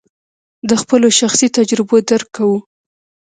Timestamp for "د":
0.69-0.71